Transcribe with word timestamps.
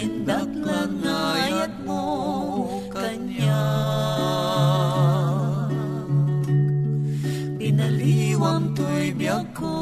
Nindak 0.00 0.48
lang 0.64 1.04
ayat 1.04 1.76
mo 1.84 2.00
Kanya. 2.88 3.68
Pinaliwang 7.60 8.72
to'y 8.72 9.12
biyag 9.12 9.44
ko. 9.52 9.76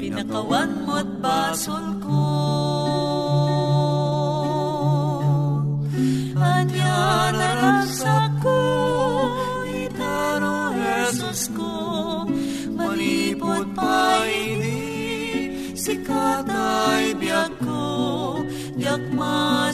Pinakawan 0.00 0.88
mo't 0.88 1.20
basol 1.20 2.00
ko 2.00 2.41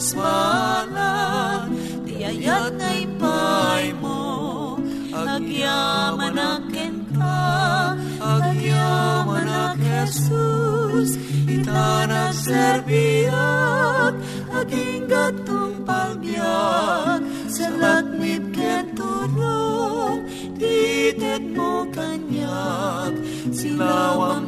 mas 0.08 0.16
balan, 0.16 1.68
di 2.08 2.24
ayat 2.24 2.72
na 2.80 2.96
ipay 2.96 3.92
mo, 4.00 4.80
agyaman 5.12 6.32
akin 6.32 6.94
ka, 7.12 7.92
agyaman 8.16 9.48
ak 9.52 9.76
Jesus, 9.76 11.20
itanak 11.44 12.32
serbiak, 12.32 14.16
aging 14.48 15.04
gatong 15.12 15.84
palbiak, 15.84 17.20
salat 17.52 18.08
mit 18.16 18.48
kenturong, 18.56 20.24
ited 20.56 21.52
mo 21.52 21.84
kanyak, 21.92 23.12
silawang 23.52 24.47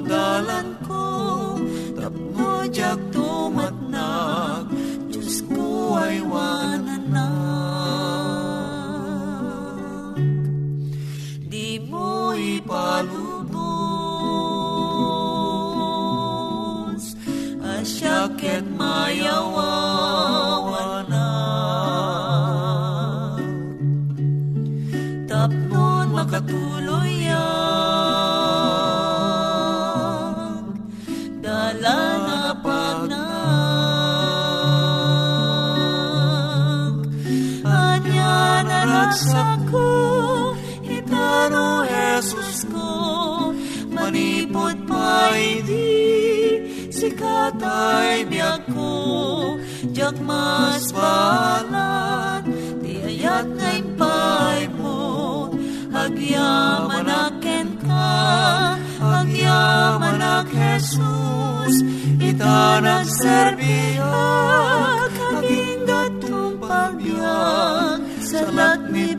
serbiak, 63.30 65.12
aging 65.38 65.86
gatong 65.86 66.59
pagbiak, 66.59 68.03
salat 68.27 68.80
ni 68.91 69.15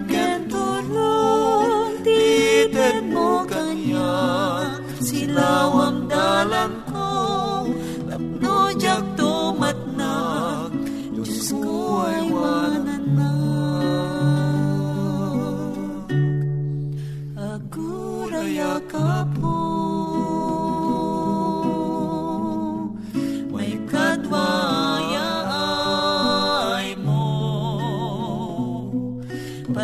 tulong, 0.51 1.95
titen 2.03 3.07
mo 3.15 3.47
kanyak, 3.47 4.83
silawang 4.99 5.80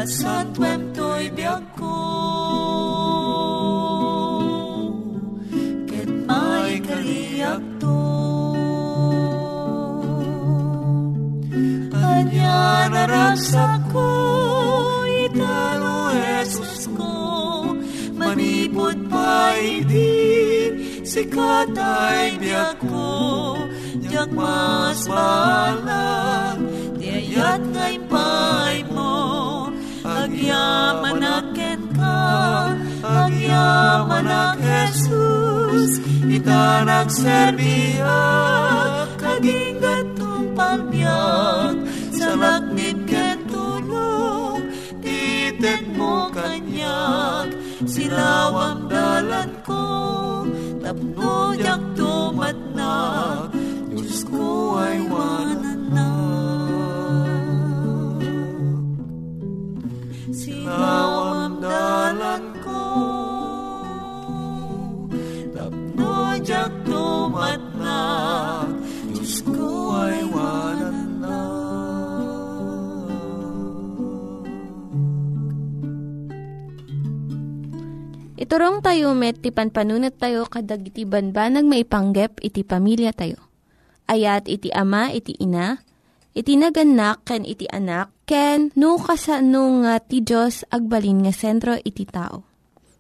Kasatwem 0.08 0.96
to'y 0.96 1.28
biyag 1.36 1.68
Ket 5.84 6.12
may 6.24 6.80
kaliyak 6.80 7.60
to 7.76 8.00
Anya 11.92 12.88
naragsak 12.88 13.84
ko 13.92 14.08
Italo 15.28 16.16
Jesus 16.16 16.88
ko 16.96 17.12
Manipod 18.16 19.12
pa 19.12 19.60
idi 19.60 20.72
Sikat 21.04 21.76
ay 21.76 22.40
biyag 22.40 22.80
ko 22.80 23.12
Diyak 24.00 24.32
mas 24.32 25.04
balag 25.04 26.64
Diayat 26.96 27.60
ngay 27.76 28.00
pay 28.08 28.88
aken 30.46 31.82
ka 31.98 32.20
Agyaman 33.02 34.28
ak 34.30 34.62
Jesus 34.62 35.98
Ita 36.28 36.86
nagserbiak 36.86 38.06
Kaging 39.18 39.82
gatong 39.82 40.54
pagbiag 40.54 41.76
Sa 42.14 42.38
laknit 42.38 42.98
ken 43.10 43.42
tulong 43.50 44.70
Titet 45.02 45.82
mo 45.98 46.30
kanyak 46.30 47.50
Silawang 47.88 48.86
dalan 48.92 49.50
ko 49.66 49.86
Tapno 50.84 51.58
yak 51.58 51.82
tumat 51.98 52.58
na 52.78 52.94
Diyos 53.90 54.22
ko 54.30 54.78
ay 54.78 55.02
wanan 55.10 55.77
na 60.68 60.76
Silawang 60.76 61.56
dalan 61.64 62.44
ko 62.60 62.84
Tapno 65.56 66.12
ko 69.48 69.72
ay 69.96 70.20
wanan 70.28 71.24
na 71.24 71.40
Iturong 78.38 78.86
tayo 78.86 79.18
met, 79.18 79.40
ti 79.42 79.50
panpanunat 79.50 80.20
tayo 80.20 80.46
kadag 80.46 80.84
iti 80.86 81.08
banbanag 81.08 81.66
maipanggep 81.66 82.38
iti 82.44 82.62
pamilya 82.62 83.10
tayo. 83.10 83.42
Ayat 84.08 84.48
iti 84.48 84.72
ama, 84.72 85.12
iti 85.12 85.36
ina, 85.42 85.84
iti 86.38 86.56
naganak, 86.56 87.26
ken 87.28 87.44
iti 87.44 87.68
anak, 87.68 88.14
ken 88.28 88.76
no 88.76 89.00
kasano 89.00 89.88
nga 89.88 90.04
ti 90.04 90.20
Diyos 90.20 90.68
agbalin 90.68 91.24
nga 91.24 91.34
sentro 91.34 91.80
iti 91.80 92.04
tao. 92.04 92.44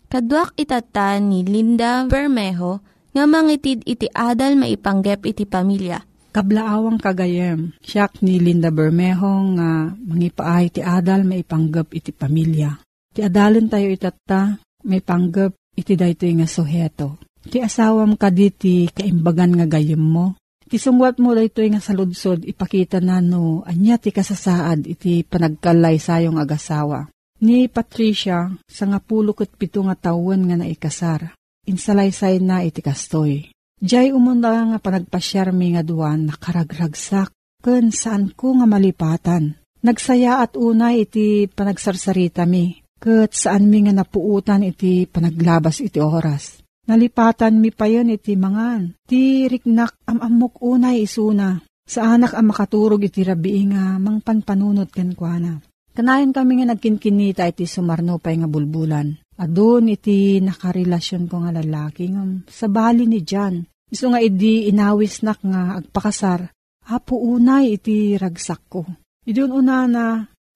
Kaduak 0.07 0.55
itata 0.55 1.19
ni 1.19 1.43
Linda 1.43 2.07
Bermejo 2.07 2.79
nga 3.11 3.27
mangitid 3.27 3.83
iti 3.83 4.07
adal 4.07 4.55
maipanggep 4.55 5.27
iti 5.27 5.43
pamilya. 5.43 5.99
Kablaawang 6.31 6.95
kagayem, 6.95 7.75
siyak 7.83 8.23
ni 8.23 8.39
Linda 8.39 8.71
Bermejo 8.71 9.57
nga 9.59 9.91
mangipaay 9.91 10.71
ti 10.71 10.79
adal 10.79 11.27
maipanggap 11.27 11.91
iti 11.91 12.15
pamilya. 12.15 12.79
Ti 13.11 13.27
adalon 13.27 13.67
tayo 13.67 13.91
itata, 13.91 14.55
may 14.87 15.03
panggap 15.03 15.51
iti 15.75 15.99
daytoy 15.99 16.39
nga 16.39 16.47
suheto. 16.47 17.19
Ti 17.43 17.59
asawam 17.59 18.15
ka 18.15 18.31
diti 18.31 18.87
kaimbagan 18.87 19.59
nga 19.59 19.67
gayem 19.67 19.99
mo. 19.99 20.36
Ti 20.67 20.75
sungwat 20.75 21.23
mo 21.23 21.31
daytoy 21.31 21.71
nga 21.71 21.79
saludsod 21.79 22.43
ipakita 22.43 22.99
na 22.99 23.23
no 23.23 23.63
anya 23.63 23.95
ti 23.95 24.11
kasasaad 24.11 24.83
iti 24.83 25.23
panagkalay 25.23 25.95
sayong 25.95 26.35
agasawa. 26.35 27.07
Ni 27.39 27.71
Patricia 27.71 28.51
sa 28.67 28.83
nga 28.83 28.99
pulo 28.99 29.31
ket 29.31 29.55
pito 29.55 29.79
nga 29.87 29.95
tawen 29.95 30.43
nga 30.43 30.59
naikasar. 30.59 31.31
Insalaysay 31.63 32.43
na 32.43 32.67
iti 32.67 32.83
kastoy. 32.83 33.47
Diyay 33.79 34.11
umunda 34.11 34.51
nga 34.51 34.77
panagpasyarmi 34.81 35.77
nga 35.77 35.83
duwan 35.87 36.27
nakaragragsak 36.27 37.31
ken 37.63 37.95
saan 37.95 38.35
ko 38.35 38.59
nga 38.59 38.67
malipatan. 38.67 39.55
Nagsaya 39.85 40.43
at 40.43 40.59
unay 40.59 41.07
iti 41.07 41.47
panagsarsarita 41.47 42.43
mi 42.43 42.83
ket 42.99 43.31
saan 43.31 43.71
mi 43.71 43.87
nga 43.87 43.93
napuutan 43.95 44.67
iti 44.67 45.07
panaglabas 45.07 45.79
iti 45.79 46.01
oras. 46.03 46.59
Nalipatan 46.87 47.59
mi 47.59 47.69
pa 47.75 47.91
yun 47.91 48.07
iti 48.07 48.39
mangan. 48.39 48.95
Ti 49.03 49.51
riknak 49.51 50.07
amamok 50.07 50.63
unay 50.63 51.03
isuna. 51.03 51.59
Sa 51.87 52.15
anak 52.15 52.35
ang 52.35 52.51
makaturog 52.51 53.03
iti 53.03 53.23
rabi 53.23 53.63
nga 53.67 53.95
mangpanpanunot 53.99 54.91
ken 54.91 55.15
kuana. 55.15 55.59
Kanayon 55.91 56.35
kami 56.35 56.59
nga 56.59 56.75
nagkinkinita 56.75 57.47
iti 57.47 57.67
sumarno 57.67 58.19
pa 58.19 58.31
nga 58.31 58.47
bulbulan. 58.47 59.11
Adun 59.39 59.91
iti 59.91 60.39
nakarelasyon 60.43 61.27
ko 61.31 61.43
nga 61.43 61.51
lalaki 61.55 62.11
nga 62.11 62.23
sa 62.47 62.67
bali 62.67 63.07
ni 63.07 63.23
Jan. 63.23 63.63
Iso 63.87 64.11
nga 64.11 64.19
idi 64.19 64.67
inawis 64.67 65.23
nak 65.23 65.39
nga 65.43 65.79
agpakasar. 65.79 66.51
Apo 66.87 67.19
unay 67.19 67.79
iti 67.79 68.15
ragsak 68.15 68.61
ko. 68.67 68.83
Idun 69.27 69.51
una 69.51 69.87
na 69.87 70.05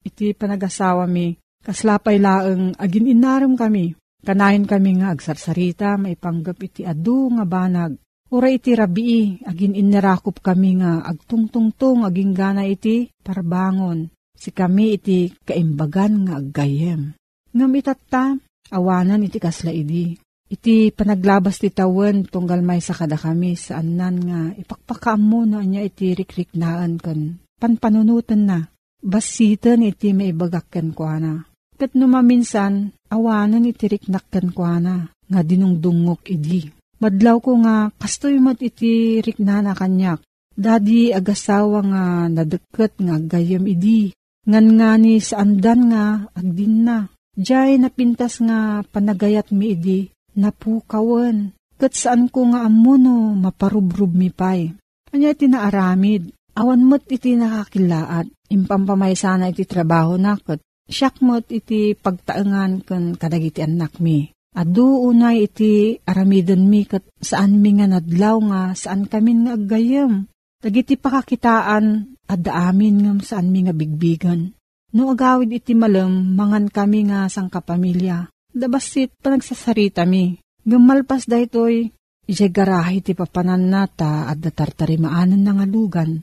iti 0.04 0.32
panagasawa 0.32 1.04
mi 1.08 1.36
Kaslapay 1.62 2.18
laeng 2.18 2.74
agin 2.74 3.06
inaram 3.06 3.54
kami. 3.54 3.94
Kanayon 4.22 4.70
kami 4.70 5.02
nga 5.02 5.10
agsarsarita, 5.10 5.98
may 5.98 6.14
panggap 6.14 6.62
iti 6.62 6.86
adu 6.86 7.26
nga 7.34 7.42
banag. 7.42 7.98
Ura 8.32 8.48
iti 8.48 8.72
rabii, 8.72 9.44
agin 9.44 9.74
inarakop 9.74 10.38
kami 10.38 10.78
nga 10.78 11.02
agtungtungtong 11.04 12.06
aging 12.06 12.32
gana 12.32 12.62
iti 12.64 13.10
parbangon. 13.20 14.08
Si 14.32 14.54
kami 14.54 14.96
iti 14.96 15.28
kaimbagan 15.42 16.24
nga 16.24 16.34
aggayem. 16.38 17.18
Ngam 17.52 17.72
itatta, 17.76 18.38
awanan 18.72 19.26
iti 19.26 19.36
kasla 19.36 19.74
idi. 19.74 20.16
Iti 20.48 20.92
panaglabas 20.94 21.60
ti 21.60 21.72
tawen 21.72 22.28
tunggal 22.28 22.60
may 22.64 22.80
sa 22.80 22.92
kada 22.92 23.16
kami 23.16 23.56
saan 23.56 23.96
nan 23.96 24.16
nga 24.20 24.40
ipakpakaam 24.52 25.20
mo 25.20 25.48
na 25.48 25.64
niya 25.64 25.80
iti 25.84 26.12
rikriknaan 26.12 27.00
kan 27.00 27.40
panpanunutan 27.56 28.42
na. 28.48 28.58
Basitan 29.02 29.82
iti 29.82 30.14
maibagakken 30.14 30.94
ko 30.94 31.10
na. 31.18 31.42
Kat 31.82 31.98
numaminsan, 31.98 32.94
awanan 33.10 33.66
iti 33.66 33.90
riknakkan 33.90 34.54
ko 34.54 34.62
na, 34.78 35.10
nga 35.10 35.40
dinungdungok 35.42 36.30
idi. 36.30 36.70
Madlaw 37.02 37.42
ko 37.42 37.58
nga, 37.58 37.90
kastoy 37.98 38.38
mat 38.38 38.62
iti 38.62 39.18
riknana 39.18 39.74
kanyak. 39.74 40.22
Dadi 40.54 41.10
agasawa 41.10 41.82
nga 41.82 42.04
nadeket 42.30 43.02
nga 43.02 43.18
gayam 43.18 43.66
idi. 43.66 44.14
Ngan 44.46 44.66
nga 44.78 44.94
ni 44.94 45.18
saandan 45.18 45.90
nga 45.90 46.04
agdin 46.38 46.86
na. 46.86 47.10
Diyay 47.34 47.82
napintas 47.82 48.38
nga 48.38 48.86
panagayat 48.86 49.50
mi 49.50 49.74
idi, 49.74 50.06
napukawan. 50.38 51.50
Kat 51.82 51.98
saan 51.98 52.30
ko 52.30 52.46
nga 52.54 52.62
amuno 52.62 53.34
maparubrub 53.34 54.14
mi 54.14 54.30
pay. 54.30 54.70
Anya 55.10 55.34
iti 55.34 55.50
naaramid, 55.50 56.30
awan 56.54 56.86
mo't 56.86 57.10
iti 57.10 57.34
nakakilaat. 57.34 58.30
Impampamay 58.54 59.18
sana 59.18 59.50
iti 59.50 59.66
trabaho 59.66 60.14
na 60.14 60.38
kat 60.38 60.62
Siyakmot 60.92 61.48
iti 61.48 61.96
pagtaengan 61.96 62.84
kan 62.84 63.16
kadagiti 63.16 63.64
anak 63.64 63.96
mi. 64.04 64.28
Adu 64.52 65.08
unay 65.08 65.48
iti 65.48 65.96
aramidon 66.04 66.68
mi 66.68 66.84
kat 66.84 67.00
saan 67.16 67.64
mi 67.64 67.72
nga 67.80 67.88
nadlaw 67.88 68.36
nga 68.52 68.60
saan 68.76 69.08
kami 69.08 69.48
nga 69.48 69.56
aggayam. 69.56 70.28
Dagiti 70.60 71.00
pakakitaan 71.00 72.14
adda 72.28 72.68
amin 72.68 73.00
ngam 73.00 73.18
saan 73.24 73.48
mi 73.48 73.64
nga 73.64 73.72
bigbigan. 73.72 74.52
No 74.92 75.16
agawid 75.16 75.48
iti 75.48 75.72
malam 75.72 76.36
mangan 76.36 76.68
kami 76.68 77.08
nga 77.08 77.32
sang 77.32 77.48
kapamilya. 77.48 78.28
Dabasit 78.52 79.16
panagsasarita 79.24 80.04
mi. 80.04 80.36
Gumalpas 80.62 81.24
daytoy 81.24 81.88
ijay 82.28 82.52
garahe 82.52 83.00
ti 83.00 83.16
papanan 83.16 83.72
nata 83.72 84.28
at 84.28 84.36
datartarimaanan 84.36 85.40
na 85.40 85.56
nga 85.56 85.66
lugan. 85.66 86.20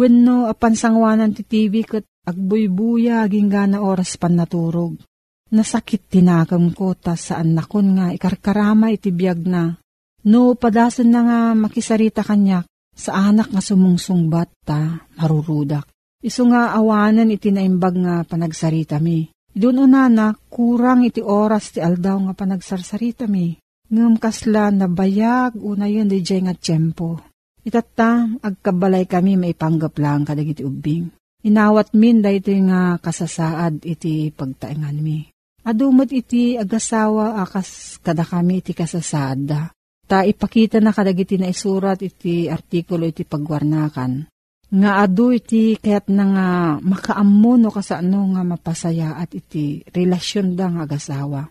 Wenno 0.00 0.48
apan 0.48 0.72
sangwanan 0.72 1.36
ti 1.36 1.44
TV 1.44 1.84
kat 1.84 2.08
agbuybuya 2.24 3.20
aging 3.28 3.52
gana 3.52 3.84
oras 3.84 4.16
pan 4.16 4.32
naturog. 4.32 4.96
Nasakit 5.52 6.08
tinakam 6.08 6.72
ko 6.72 6.96
ta 6.96 7.20
saan 7.20 7.52
nakon 7.52 8.00
nga 8.00 8.08
ikarkarama 8.16 8.88
iti 8.88 9.12
biyag 9.12 9.44
na. 9.44 9.76
No 10.24 10.56
padasan 10.56 11.12
na 11.12 11.20
nga 11.28 11.40
makisarita 11.52 12.24
kanyak 12.24 12.64
sa 12.96 13.28
anak 13.28 13.52
nga 13.52 13.60
sumungsungbat 13.60 14.48
ta 14.64 15.04
marurudak. 15.20 15.84
Isu 16.24 16.48
nga 16.48 16.72
awanan 16.80 17.28
iti 17.28 17.52
naimbag 17.52 18.00
nga 18.00 18.14
panagsarita 18.24 18.96
mi. 19.04 19.28
Doon 19.52 19.84
una 19.84 20.08
na 20.08 20.32
kurang 20.48 21.04
iti 21.04 21.20
oras 21.20 21.76
ti 21.76 21.84
aldaw 21.84 22.24
nga 22.24 22.32
panagsarsarita 22.32 23.28
mi. 23.28 23.52
Ngam 23.92 24.16
kasla 24.16 24.72
na 24.72 24.88
bayag 24.88 25.60
una 25.60 25.84
yun 25.92 26.08
di 26.08 26.24
nga 26.24 26.56
tiyempo. 26.56 27.29
Itata, 27.60 28.24
agkabalay 28.40 29.04
kami 29.04 29.36
maipanggap 29.36 30.00
lang 30.00 30.24
kadagiti 30.24 30.64
ubing. 30.64 31.12
Inawat 31.40 31.96
min 31.96 32.20
dayto 32.20 32.52
nga 32.52 33.00
kasasaad 33.00 33.84
iti 33.84 34.28
pagtaengan 34.32 34.96
mi. 35.00 35.24
Adumot 35.64 36.08
iti 36.12 36.56
agasawa 36.56 37.40
akas 37.44 38.00
kada 38.00 38.24
kami 38.24 38.64
iti 38.64 38.72
kasasaad 38.72 39.38
da. 39.44 39.68
Ta 40.04 40.24
ipakita 40.24 40.80
na 40.80 40.92
kadagiti 40.92 41.36
na 41.36 41.48
isurat 41.48 42.00
iti 42.00 42.48
artikulo 42.48 43.08
iti 43.08 43.24
pagwarnakan. 43.24 44.28
Nga 44.70 44.90
adu 45.02 45.32
iti 45.32 45.76
kayat 45.76 46.12
na 46.12 46.24
nga 46.30 46.48
makaammo 46.80 47.60
no 47.60 47.68
kasano 47.72 48.20
nga 48.36 48.42
mapasaya 48.44 49.16
at 49.20 49.32
iti 49.36 49.84
relasyon 49.84 50.56
da 50.56 50.68
nga 50.68 50.84
agasawa. 50.88 51.42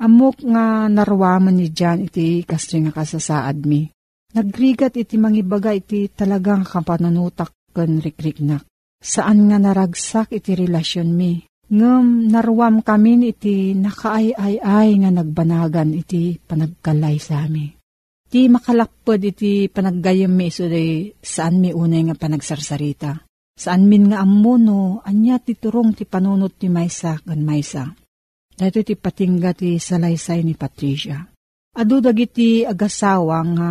Amok 0.00 0.44
nga 0.44 0.90
narwaman 0.90 1.54
ni 1.54 1.70
Jan 1.70 2.04
iti 2.04 2.42
kasto 2.42 2.76
nga 2.80 2.92
kasasaad 2.92 3.64
mi. 3.64 3.88
Nagrigat 4.34 4.98
iti 4.98 5.14
mangibaga 5.14 5.70
iti 5.70 6.10
talagang 6.10 6.66
kapanunutak 6.66 7.54
ken 7.70 8.02
rikriknak. 8.02 8.66
Saan 8.98 9.46
nga 9.46 9.62
naragsak 9.62 10.34
iti 10.34 10.58
relasyon 10.58 11.14
mi. 11.14 11.38
Ngem 11.70 12.34
narwam 12.34 12.82
kami 12.82 13.30
iti 13.30 13.78
nakaay-ay-ay 13.78 14.90
nga 15.00 15.10
nagbanagan 15.14 15.94
iti 15.94 16.34
panagkalay 16.36 17.16
sa 17.22 17.46
mi. 17.46 17.70
Ti 18.26 18.50
makalakpod 18.50 19.22
iti 19.22 19.70
panaggayam 19.70 20.34
mi 20.34 20.50
iso 20.50 20.66
saan 21.22 21.62
mi 21.62 21.70
unay 21.70 22.10
nga 22.10 22.18
panagsarsarita. 22.18 23.22
Saan 23.54 23.86
min 23.86 24.10
nga 24.10 24.18
amuno, 24.18 24.98
anya 25.06 25.38
ti 25.38 25.54
turong 25.54 25.94
ti 25.94 26.10
panunot 26.10 26.58
ti 26.58 26.66
maysa 26.66 27.22
kan 27.22 27.38
maysa. 27.38 27.86
Dito 28.50 28.82
ti 28.82 28.98
patingga 28.98 29.54
ti 29.54 29.78
salaysay 29.78 30.42
ni 30.42 30.58
Patricia. 30.58 31.22
Adu 31.74 32.02
dagiti 32.02 32.66
agasawa 32.66 33.38
nga 33.54 33.70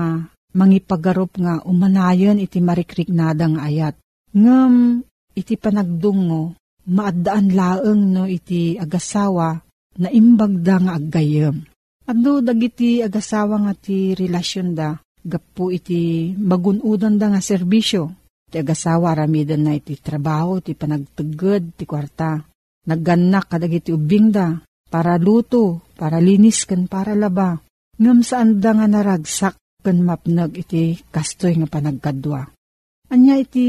mangipagarup 0.53 1.41
nga 1.41 1.59
umanayon 1.65 2.37
iti 2.39 2.61
marikrignada 2.61 3.49
nga 3.49 3.61
ayat. 3.67 3.95
Ngem 4.33 5.01
iti 5.33 5.57
panagdungo, 5.57 6.57
maadaan 6.89 7.53
laeng 7.53 8.01
no 8.13 8.23
iti 8.29 8.77
agasawa 8.77 9.57
na 9.97 10.09
imbagda 10.09 10.81
nga 10.81 10.91
aggayem. 10.97 11.65
Ado 12.03 12.43
dagiti 12.43 12.99
agasawa 12.99 13.63
nga 13.67 13.73
ti 13.77 14.11
relasyon 14.13 14.75
da, 14.75 14.97
gapu 15.23 15.71
iti 15.71 16.33
magunudan 16.35 17.15
da 17.15 17.31
nga 17.31 17.41
serbisyo. 17.41 18.11
Ti 18.51 18.61
agasawa 18.61 19.15
ramidan 19.17 19.65
na 19.65 19.73
iti 19.73 19.97
trabaho, 19.97 20.59
ti 20.61 20.77
panagtagod, 20.77 21.73
ti 21.79 21.87
kwarta. 21.87 22.43
Nagganak 22.83 23.47
kadagiti 23.47 23.95
ubing 23.95 24.35
da, 24.35 24.59
para 24.91 25.15
luto, 25.15 25.87
para 25.95 26.19
linis 26.19 26.67
kan 26.67 26.85
para 26.91 27.15
laba. 27.15 27.57
Ngam 27.97 28.19
saan 28.21 28.59
da 28.59 28.75
nga 28.75 28.85
naragsak 28.89 29.55
kan 29.83 29.99
mapnag 29.99 30.55
iti 30.55 30.95
kastoy 31.11 31.59
nga 31.59 31.67
panagkadwa. 31.67 32.47
Anya 33.11 33.35
iti 33.35 33.67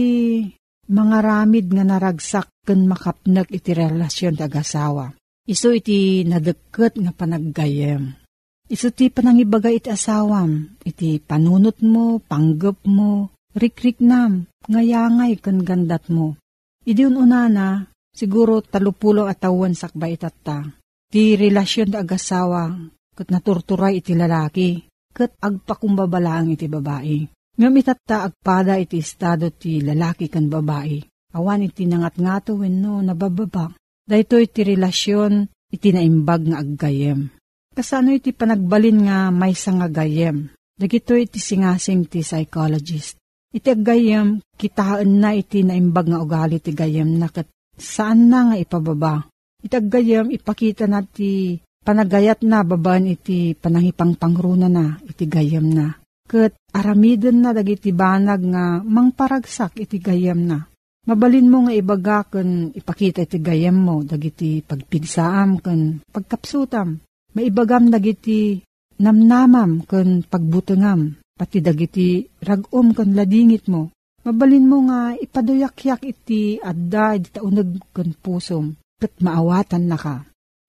mga 0.87 1.18
ramid 1.18 1.66
nga 1.75 1.85
naragsak 1.85 2.49
kan 2.62 2.87
makapnag 2.87 3.50
iti 3.50 3.75
relasyon 3.75 4.38
ti 4.38 4.42
agasawa. 4.47 5.11
Iso 5.44 5.75
iti 5.75 6.25
nadeket 6.25 6.97
nga 6.97 7.12
panaggayem 7.12 8.25
Isu 8.64 8.97
ti 8.97 9.12
panangibaga 9.12 9.68
iti 9.68 9.92
asawam, 9.92 10.80
iti 10.88 11.21
panunot 11.21 11.85
mo, 11.85 12.16
panggap 12.16 12.80
mo, 12.88 13.28
rikrik 13.52 14.00
nam, 14.00 14.49
ngayangay 14.73 15.37
kan 15.37 15.61
gandat 15.61 16.09
mo. 16.09 16.40
Idi 16.88 17.04
unana, 17.04 17.85
siguro 18.09 18.64
talupulo 18.64 19.28
atawan 19.28 19.76
sakba 19.76 20.09
itata. 20.09 20.64
Ti 21.12 21.37
relasyon 21.37 21.92
da 21.92 22.00
agasawa, 22.00 22.73
kat 23.12 23.28
naturturay 23.28 24.00
iti 24.00 24.16
lalaki, 24.16 24.80
kat 25.14 25.38
agpakumbabalaang 25.38 26.59
iti 26.59 26.66
babae. 26.66 27.30
Ngam 27.54 27.75
itata 27.78 28.26
agpada 28.26 28.75
iti 28.83 28.99
estado 28.99 29.54
ti 29.54 29.78
lalaki 29.78 30.26
kan 30.26 30.50
babae. 30.50 30.99
Awan 31.38 31.62
iti 31.62 31.87
nangat 31.87 32.18
ngato 32.18 32.59
wenno 32.59 32.99
nabababa. 32.99 33.71
Dahito 34.04 34.42
iti 34.42 34.66
relasyon 34.66 35.47
iti 35.71 35.94
naimbag 35.94 36.50
nga 36.50 36.59
aggayem. 36.59 37.30
Kasano 37.75 38.11
iti 38.11 38.35
panagbalin 38.35 39.06
nga 39.06 39.30
may 39.30 39.54
nga 39.54 39.88
gayem. 39.90 40.50
Dagito 40.75 41.14
iti 41.14 41.38
singasing 41.38 42.11
ti 42.11 42.26
psychologist. 42.26 43.18
Iti 43.54 43.71
gayem, 43.78 44.42
kitaan 44.59 45.23
na 45.23 45.30
iti 45.30 45.62
naimbag 45.62 46.11
nga 46.11 46.18
ugali 46.18 46.59
ti 46.59 46.75
gayem 46.75 47.14
na 47.14 47.30
kat 47.30 47.47
saan 47.78 48.26
na 48.26 48.50
nga 48.50 48.56
ipababa. 48.59 49.30
Iti 49.62 49.78
gayem, 49.78 50.35
ipakita 50.35 50.90
na 50.90 51.06
ti 51.06 51.62
panagayat 51.85 52.41
na 52.43 52.64
babaan 52.64 53.07
iti 53.07 53.53
panangipang 53.53 54.17
pangruna 54.17 54.73
na 54.73 54.97
iti 55.05 55.29
gayem 55.29 55.69
na. 55.69 55.95
Kat 56.25 56.57
aramiden 56.73 57.45
na 57.45 57.53
dagiti 57.53 57.93
banag 57.93 58.41
nga 58.49 58.81
mangparagsak 58.81 59.76
iti 59.76 60.00
gayem 60.00 60.41
na. 60.49 60.64
Mabalin 61.05 61.53
mo 61.53 61.69
nga 61.69 61.76
ibaga 61.76 62.25
kan 62.25 62.73
ipakita 62.73 63.29
iti 63.29 63.37
gayem 63.45 63.76
mo, 63.76 64.00
dagiti 64.00 64.64
pagpigsaam 64.64 65.61
kan 65.61 66.00
pagkapsutam 66.09 67.05
maibagam 67.37 67.91
dagiti 67.91 68.62
namnamam 69.03 69.85
ken 69.85 70.23
pagbutengam, 70.25 71.19
pati 71.35 71.59
dagiti 71.61 72.25
ragom 72.41 72.95
ken 72.95 73.12
ladingit 73.12 73.67
mo. 73.69 73.91
Mabalin 74.25 74.64
mo 74.64 74.88
nga 74.88 75.12
ipaduyak-yak 75.12 76.00
iti 76.09 76.57
adda 76.57 77.21
iti 77.21 77.29
taunag 77.37 77.93
ken 77.93 78.17
pusom, 78.17 78.73
ket 78.97 79.12
maawatan 79.21 79.85
na 79.85 79.99
ka. 80.00 80.25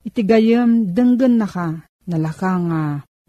Iti 0.06 0.22
gayam 0.22 0.94
denggen 0.94 1.42
na 1.42 1.50
ka, 1.50 1.82
nalaka 2.06 2.52
nga 2.70 2.82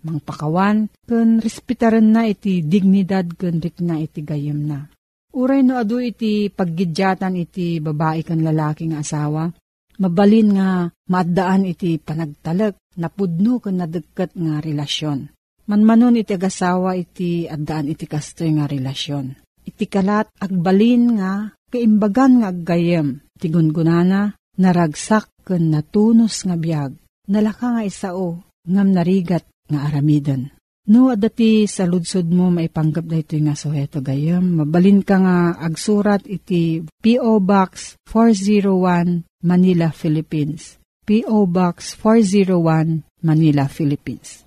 mangpakawan, 0.04 0.92
ken 1.08 1.40
respetaren 1.40 2.12
na 2.12 2.28
iti 2.28 2.60
dignidad 2.60 3.32
ken 3.32 3.64
rikna 3.64 3.96
iti 3.96 4.20
gayam 4.20 4.68
na. 4.68 4.84
Uray 5.32 5.64
no 5.64 5.80
adu 5.80 5.98
iti 6.04 6.52
paggidyatan 6.52 7.34
iti 7.40 7.80
babae 7.80 8.20
kan 8.20 8.44
lalaki 8.44 8.92
nga 8.92 9.00
asawa, 9.00 9.48
mabalin 9.96 10.48
nga 10.52 10.68
maadaan 11.08 11.64
iti 11.64 11.96
panagtalek 11.96 12.76
napudno 13.00 13.56
ken 13.56 13.80
nadagket 13.80 14.36
nga 14.36 14.60
relasyon. 14.60 15.32
Manmanon 15.66 16.20
iti 16.20 16.30
agasawa 16.36 16.94
iti 16.94 17.48
addaan 17.48 17.90
iti 17.90 18.06
kastoy 18.06 18.54
nga 18.54 18.70
relasyon. 18.70 19.34
Iti 19.66 19.90
kalat 19.90 20.30
agbalin 20.38 21.18
nga 21.18 21.50
kaimbagan 21.72 22.44
nga 22.44 22.54
aggayem. 22.54 23.18
Iti 23.34 23.50
gungunana 23.50 24.30
naragsak 24.60 25.30
ken 25.46 25.70
natunos 25.72 26.44
nga 26.44 26.56
biag. 26.58 26.92
Nalaka 27.30 27.78
nga 27.78 27.82
isao 27.86 28.42
ngam 28.66 28.88
narigat 28.92 29.46
nga 29.70 29.86
aramiden. 29.86 30.52
No, 30.86 31.10
adati 31.10 31.66
sa 31.66 31.82
ludsod 31.82 32.30
mo 32.30 32.46
maipanggap 32.54 33.10
na 33.10 33.18
ito 33.18 33.34
nga 33.42 33.58
suheto 33.58 33.98
gayam. 33.98 34.62
Mabalin 34.62 35.02
ka 35.02 35.18
nga 35.18 35.38
agsurat 35.58 36.22
iti 36.30 36.86
P.O. 37.02 37.42
Box 37.42 37.98
401 38.06 39.26
Manila, 39.46 39.94
Philippines. 39.94 40.78
P.O. 41.06 41.46
Box 41.46 41.94
401, 42.02 43.06
Manila, 43.22 43.70
Philippines. 43.70 44.42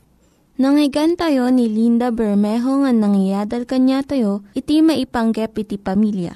Nangyigan 0.59 1.15
tayo 1.15 1.47
ni 1.47 1.71
Linda 1.71 2.11
Bermejo 2.11 2.83
nga 2.83 2.91
nangyadal 2.91 3.63
kanya 3.63 4.03
tayo, 4.03 4.43
iti 4.51 4.83
maipanggep 4.83 5.55
iti 5.55 5.79
pamilya. 5.79 6.35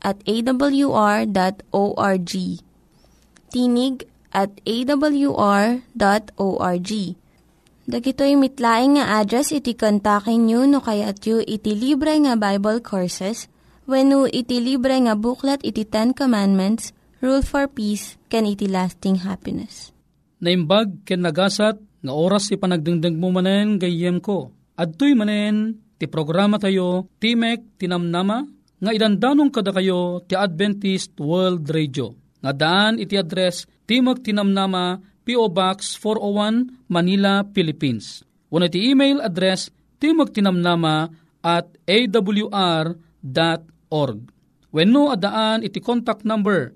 at 0.00 0.20
awr.org. 0.24 1.32
Tinig 3.50 3.96
at 4.30 4.50
awr.org. 4.64 5.80
Dagitoy 7.90 8.38
mitlaing 8.38 8.94
nga 9.00 9.18
address 9.18 9.50
iti 9.50 9.74
kontakin 9.74 10.46
nyo 10.46 10.62
no 10.62 10.78
kayat 10.78 11.26
yu 11.26 11.42
iti 11.42 11.74
libre 11.74 12.14
nga 12.22 12.38
Bible 12.38 12.78
Courses 12.78 13.50
when 13.90 14.14
iti 14.30 14.62
libre 14.62 14.94
nga 14.94 15.18
buklat 15.18 15.58
iti 15.66 15.82
Ten 15.82 16.14
Commandments, 16.14 16.94
Rule 17.18 17.42
for 17.42 17.66
Peace, 17.66 18.14
can 18.30 18.46
iti 18.46 18.70
lasting 18.70 19.26
happiness. 19.26 19.90
Naimbag 20.38 21.02
ken 21.02 21.26
nagasat 21.26 21.82
nga 21.82 22.12
oras 22.14 22.54
ipanagdengdeng 22.54 23.18
mo 23.18 23.34
manen 23.34 23.82
gayem 23.82 24.22
ko. 24.22 24.54
Adtoy 24.78 25.18
manen 25.18 25.82
ti 25.98 26.06
programa 26.06 26.62
tayo 26.62 27.10
Timek 27.18 27.74
Tinamnama 27.74 28.59
nga 28.80 28.96
idandanong 28.96 29.52
kada 29.52 29.76
kayo 29.76 30.24
ti 30.24 30.32
Adventist 30.34 31.12
World 31.20 31.68
Radio. 31.68 32.16
Nga 32.40 32.52
daan 32.56 32.96
iti 32.96 33.20
address 33.20 33.68
Timog 33.84 34.24
Tinamnama 34.24 34.96
P.O. 35.30 35.46
Box 35.52 36.00
401 36.00 36.88
Manila, 36.88 37.44
Philippines. 37.52 38.24
Una 38.50 38.66
iti 38.66 38.90
email 38.90 39.22
address 39.22 39.70
timogtinamnama 40.00 41.12
at 41.44 41.68
awr.org. 41.84 42.98
When 44.70 44.90
no 44.90 45.10
adaan 45.12 45.62
iti 45.62 45.80
contact 45.84 46.24
number 46.24 46.72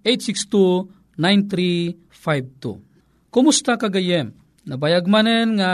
0939-862-9352. 0.00 2.80
Kumusta 3.32 3.76
kagayem? 3.76 4.32
Nabayag 4.62 5.10
manen 5.10 5.58
nga 5.58 5.72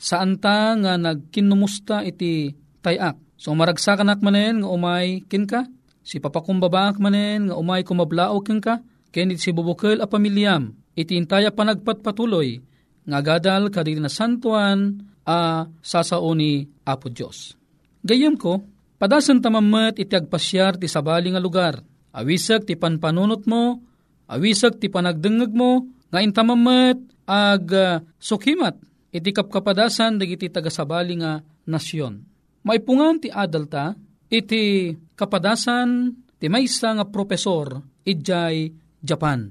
saan 0.00 0.40
ta 0.40 0.72
nga 0.74 0.96
nagkinumusta 0.96 2.00
iti 2.04 2.54
tayak. 2.80 3.16
So 3.42 3.50
maragsakan 3.58 4.22
manen 4.22 4.62
nga 4.62 4.70
umay 4.70 5.26
kin 5.26 5.50
ka? 5.50 5.66
Si 6.06 6.22
papakumbabaak 6.22 7.02
manen 7.02 7.50
nga 7.50 7.58
umay 7.58 7.82
kumablao 7.82 8.38
keng 8.38 8.62
ka, 8.62 8.78
kenit 9.10 9.42
si 9.42 9.50
bubukil 9.50 9.98
a 9.98 10.06
pamilyam, 10.06 10.70
itintaya 10.94 11.50
panagpatpatuloy, 11.50 12.62
nga 13.02 13.18
gadal 13.18 13.66
kadili 13.74 13.98
na 13.98 14.06
santuan 14.06 15.02
a 15.26 15.66
sasaoni 15.82 16.70
Apo 16.86 17.10
Diyos. 17.10 17.58
Gayem 18.06 18.38
ko, 18.38 18.62
padasan 19.02 19.42
tamamat 19.42 19.98
iti 19.98 20.14
agpasyar 20.14 20.78
ti 20.78 20.86
sabali 20.86 21.34
nga 21.34 21.42
lugar, 21.42 21.82
awisag 22.14 22.62
ti 22.62 22.78
panpanunot 22.78 23.42
mo, 23.50 23.82
awisag 24.30 24.78
ti 24.78 24.86
panagdengeg 24.86 25.50
mo, 25.50 25.90
nga 26.14 26.22
intamamat 26.22 26.98
ag 27.26 27.66
uh, 27.74 27.98
sukimat 28.22 28.78
iti 29.10 29.34
kapkapadasan 29.34 30.22
dagiti 30.22 30.46
tagasabali 30.46 31.18
nga 31.18 31.42
nasyon. 31.66 32.31
Maipungan 32.62 33.18
ti 33.18 33.26
adalta, 33.26 33.94
iti 34.30 34.94
kapadasan 35.18 36.14
ti 36.38 36.46
maysa 36.46 36.94
nga 36.94 37.06
profesor 37.06 37.82
ijay 38.06 38.70
Japan. 39.02 39.50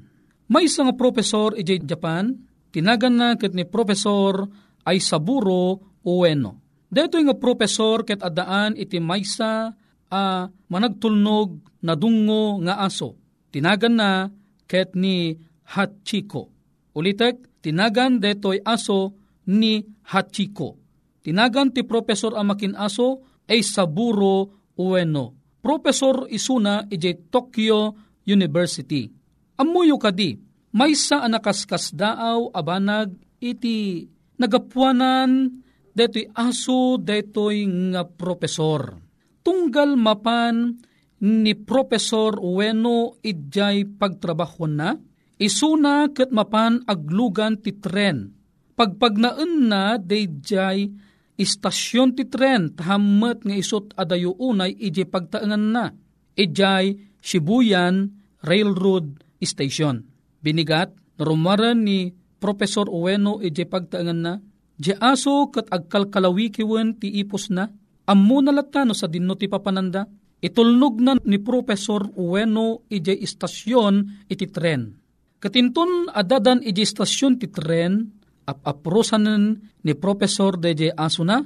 Maysa 0.52 0.88
nga 0.88 0.96
profesor 0.96 1.56
ijay 1.56 1.84
Japan, 1.84 2.32
tinagan 2.72 3.16
na 3.20 3.36
ket 3.36 3.52
ni 3.52 3.68
profesor 3.68 4.48
ay 4.88 5.04
Saburo 5.04 5.80
Ueno. 6.08 6.84
Dito 6.92 7.16
nga 7.16 7.36
profesor 7.36 8.04
ket 8.04 8.20
adaan 8.24 8.76
iti 8.76 9.00
maysa 9.00 9.72
a 10.12 10.24
managtulnog 10.48 11.80
na 11.88 11.96
dungo 11.96 12.60
nga 12.68 12.84
aso. 12.84 13.16
Tinagan 13.52 13.96
na 13.96 14.28
ket 14.68 14.96
ni 14.96 15.36
Hachiko. 15.72 16.52
Ulitek, 16.92 17.64
tinagan 17.64 18.20
detoy 18.20 18.60
aso 18.64 19.16
ni 19.48 19.80
Hachiko. 20.12 20.81
Tinagan 21.22 21.70
ti 21.70 21.86
profesor 21.86 22.34
amakin 22.34 22.74
aso 22.74 23.22
ay 23.46 23.62
Saburo 23.62 24.50
Ueno. 24.78 25.38
Profesor 25.62 26.26
isuna 26.34 26.90
ije 26.90 27.30
Tokyo 27.30 27.94
University. 28.26 29.06
Amuyo 29.62 30.02
kadi, 30.02 30.34
may 30.74 30.98
sa 30.98 31.22
anakaskas 31.22 31.94
daaw 31.94 32.50
abanag 32.50 33.14
iti 33.38 34.10
nagapuanan 34.42 35.62
detoy 35.94 36.26
aso 36.34 36.98
detoy 36.98 37.70
nga 37.94 38.02
profesor. 38.08 38.98
Tunggal 39.46 39.98
mapan 39.98 40.82
ni 41.22 41.54
Profesor 41.54 42.42
Ueno 42.42 43.22
idjay 43.22 43.86
pagtrabaho 43.86 44.66
na, 44.66 44.98
isuna 45.38 46.10
ket 46.10 46.34
mapan 46.34 46.82
aglugan 46.90 47.62
ti 47.62 47.78
tren. 47.78 48.34
Pagpagnaan 48.74 49.70
na 49.70 50.02
dayjay 50.02 50.90
istasyon 51.42 52.14
ti 52.14 52.30
tren 52.30 52.78
tahammet 52.78 53.42
nga 53.42 53.56
isot 53.58 53.98
adayo 53.98 54.38
unay 54.38 54.78
ije 54.78 55.10
pagtaengan 55.10 55.66
na. 55.74 55.86
Ijay 56.38 57.18
Shibuyan 57.20 58.14
Railroad 58.46 59.26
Station. 59.42 60.06
Binigat, 60.42 60.94
narumaran 61.18 61.82
ni 61.82 62.14
Professor 62.38 62.86
Ueno 62.90 63.42
ije 63.42 63.66
pagtaengan 63.66 64.22
na, 64.22 64.34
Di 64.82 64.98
aso 64.98 65.54
kat 65.54 65.70
agkalkalawikiwen 65.70 66.98
ti 66.98 67.22
ipos 67.22 67.54
na, 67.54 67.70
ammo 68.10 68.42
nalatano 68.42 68.98
sa 68.98 69.06
dinno 69.06 69.38
ti 69.38 69.46
papananda, 69.46 70.10
itulnog 70.42 70.98
na 70.98 71.14
ni 71.22 71.38
Professor 71.38 72.10
Ueno 72.18 72.90
ije 72.90 73.14
istasyon 73.14 74.26
iti 74.26 74.50
tren. 74.50 74.98
Katinton 75.38 76.10
adadan 76.10 76.66
ije 76.66 76.82
istasyon 76.82 77.38
ti 77.38 77.54
tren, 77.54 78.10
apaprosanen 78.46 79.72
ni 79.86 79.94
Professor 79.98 80.58
DJ 80.58 80.94
Asuna, 80.94 81.42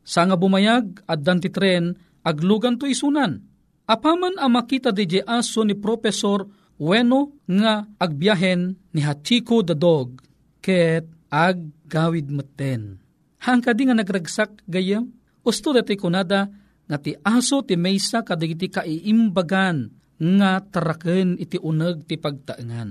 sa 0.00 0.26
nga 0.26 0.34
bumayag 0.34 1.04
addan 1.06 1.38
ti 1.38 1.52
tren 1.52 1.94
aglugan 2.24 2.76
to 2.80 2.88
isunan. 2.88 3.44
Apaman 3.90 4.38
ang 4.38 4.54
makita 4.54 4.94
DJ 4.94 5.26
Aso 5.26 5.66
ni 5.66 5.74
Professor 5.74 6.46
Bueno 6.80 7.36
nga 7.44 7.84
agbiyahen 8.00 8.72
ni 8.96 9.00
Hachiko 9.04 9.60
the 9.60 9.76
dog, 9.76 10.24
ket 10.64 11.04
ag 11.28 11.58
gawid 11.84 12.32
maten. 12.32 12.96
Hangka 13.44 13.76
di 13.76 13.84
nga 13.84 13.96
nagragsak 13.96 14.64
gayam, 14.64 15.12
usto 15.44 15.76
dati 15.76 15.98
kunada 16.00 16.48
nga 16.88 16.98
ti 16.98 17.12
aso 17.20 17.60
ti 17.62 17.76
maysa 17.76 18.24
kadagiti 18.24 18.72
kaiimbagan 18.72 19.92
nga 20.20 20.60
taraken 20.64 21.36
iti 21.36 21.60
uneg 21.60 22.08
ti 22.08 22.16
pagtaengan. 22.16 22.88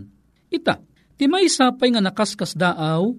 Ita, 0.54 0.82
ti 1.18 1.26
maysa 1.26 1.74
pay 1.74 1.90
nga 1.94 2.02
nakaskas 2.02 2.54
daaw, 2.54 3.10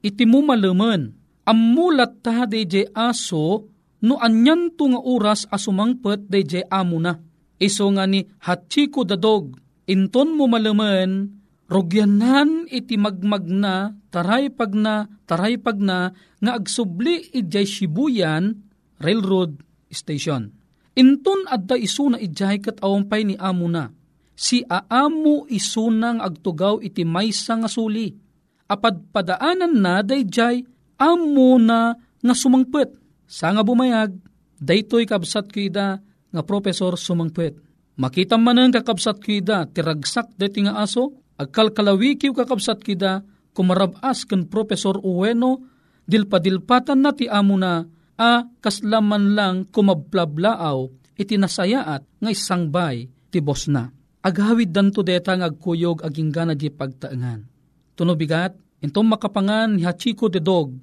iti 0.00 0.24
mo 0.24 0.40
malumen, 0.44 1.12
amulat 1.44 2.20
ta 2.24 2.44
DJ 2.44 2.92
aso 2.92 3.68
no 4.00 4.16
anyan 4.16 4.72
nga 4.72 5.00
oras 5.00 5.44
asumangpet 5.48 6.28
DJ 6.28 6.68
amo 6.72 6.96
na. 7.00 7.20
Iso 7.60 7.84
nga 7.92 8.08
ni 8.08 8.24
Hachiko 8.40 9.04
the 9.04 9.20
dog, 9.20 9.60
inton 9.84 10.32
mo 10.32 10.48
malumen, 10.48 11.40
rogyanan 11.68 12.64
iti 12.72 12.96
magmagna, 12.96 13.92
taray 14.08 14.48
pag 14.48 14.72
na, 14.72 15.04
taray 15.28 15.60
pag 15.60 15.76
na, 15.76 16.10
nga 16.40 16.52
agsubli 16.56 17.30
ijay 17.36 17.68
Shibuyan 17.68 18.56
Railroad 18.98 19.60
Station. 19.92 20.50
Inton 20.96 21.46
adda 21.46 21.76
isuna 21.76 22.16
ijay 22.16 22.58
kat 22.64 22.80
awampay 22.80 23.28
ni 23.28 23.36
amo 23.36 23.68
na. 23.68 23.92
Si 24.34 24.64
aamu 24.64 25.44
isunang 25.52 26.24
agtugaw 26.24 26.80
iti 26.80 27.04
maysa 27.04 27.60
nga 27.60 27.68
suli. 27.68 28.16
Apad 28.70 29.10
padaanan 29.10 29.74
na 29.82 29.98
dayjay 30.06 30.62
amo 30.94 31.58
na 31.58 31.98
nga 32.22 32.34
sumangpet. 32.38 32.94
Sa 33.26 33.50
nga 33.50 33.66
bumayag, 33.66 34.14
daytoy 34.62 35.10
kabsat 35.10 35.50
kida 35.50 35.98
nga 36.30 36.42
profesor 36.46 36.94
sumangpet. 36.94 37.58
Makita 37.98 38.38
man 38.38 38.62
ang 38.62 38.72
kakabsat 38.72 39.18
kida, 39.18 39.66
tiragsak 39.68 40.38
deti 40.38 40.62
nga 40.64 40.78
aso, 40.80 41.18
agkalkalawikiw 41.36 42.32
kakabsat 42.32 42.80
kida, 42.80 43.26
kumarabas 43.52 44.24
ken 44.24 44.46
Profesor 44.46 44.96
Ueno, 45.02 45.66
dilpadilpatan 46.06 47.02
na 47.02 47.12
ti 47.12 47.26
amo 47.28 47.60
na, 47.60 47.84
a 48.16 48.46
kaslaman 48.62 49.36
lang 49.36 49.56
kumablablaaw, 49.68 50.88
iti 51.18 51.36
nasayaat 51.36 52.02
nga 52.06 52.30
isangbay 52.30 53.04
ti 53.28 53.38
bos 53.44 53.68
na. 53.68 53.92
Agawid 54.24 54.72
danto 54.72 55.04
deta 55.04 55.36
nga 55.36 55.48
agkuyog 55.48 56.00
aging 56.04 56.32
gana 56.32 56.56
di 56.56 56.72
pagtaengan. 58.00 58.56
Tunubigat, 58.56 58.56
intong 58.80 59.08
makapangan 59.12 59.76
ni 59.76 59.84
Hachiko 59.84 60.32
de 60.32 60.40
Dog, 60.40 60.80